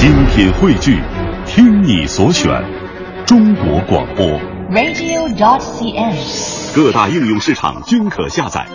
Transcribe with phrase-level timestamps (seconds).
[0.00, 0.98] 精品汇聚，
[1.44, 2.50] 听你所选，
[3.26, 4.26] 中国广播。
[4.70, 6.16] radio.cn。
[6.74, 8.66] 各大应用市场均可下载。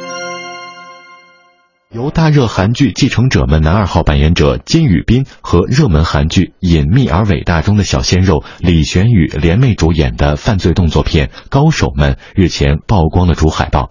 [1.89, 13.89] 由大热韩剧《继承者们》男二号扮演者金宇彬和热门韩剧《隐秘而伟大》中的小鲜肉李玄宇联袂主演的犯罪动作片《高手们》日前曝光了主海报，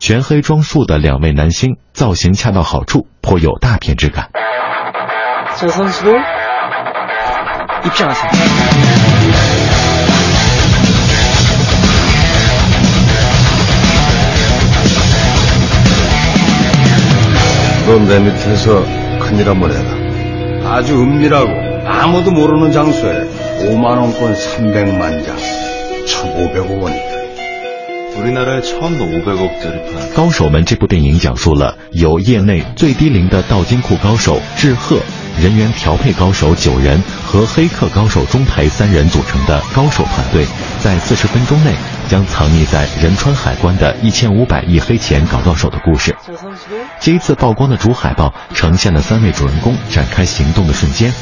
[0.00, 4.30] 全黑装束的两位男星造型恰到好处，颇有大片质感。
[7.81, 8.31] 자 선수들 입장하세요.
[17.87, 18.83] 넌 내 밑에서
[19.19, 20.75] 큰일 한번 해라.
[20.75, 21.49] 아주 은밀하고
[21.87, 23.27] 아무도 모르는 장소에
[23.61, 25.35] 5만원권 300만 장,
[26.05, 27.17] 1,500억 원이다.
[28.17, 30.13] 우리나라에 처음으로 500억짜리 판.
[30.13, 34.99] 高手们这部电影讲述了由业内最低龄的盗金库高手志贺、
[35.40, 40.46] 人员调配高手九人和黑客高手中培三人组成的高手团队，
[40.80, 41.74] 在四十分钟内
[42.08, 46.14] 将藏匿在仁川海关的一千五百亿黑钱搞到手的故事。
[47.00, 51.12] 这一次曝光的主海报呈现了三位主人公展开行动的瞬间，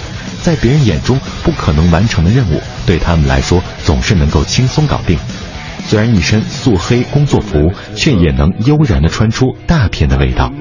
[0.43, 5.19] 在别人眼中不可能完成的任务，对他们来说总是能够轻松搞定。
[5.91, 10.53] 虽然一身素黑工作服，却也能悠然地穿出大片的味道。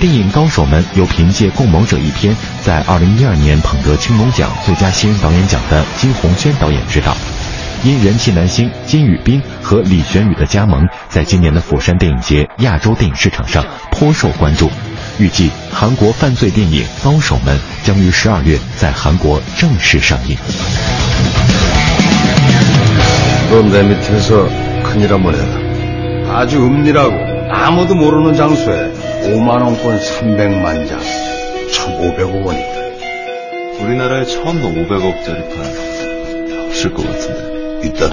[0.00, 7.16] 电影《高手们》由凭借《共谋者》一篇，在二零一二年捧得青龙奖最佳新人导演奖的金宏轩导演执导。
[7.83, 14.69] 因人气男星金宇彬和李玄宇的加盟，在今年的釜山电影节亚洲电影市场上颇受关注。
[15.19, 17.55] 预计韩国犯罪电影《高手们》
[17.85, 20.37] 将于十二月在韩国正式上映。
[23.51, 24.47] 넌 내 밑에서
[24.83, 26.39] 큰일 한번 해라.
[26.39, 27.13] 아주 은밀하고
[27.51, 28.91] 아무도 모르는 장소에
[29.25, 30.99] 5만원권 300만 장,
[31.69, 32.73] 1,500억 원이다.
[33.83, 35.93] 우리나라에 처음으로 500억짜리 판.
[36.65, 37.56] 없을 것 같은데.
[37.82, 38.08] 있 다.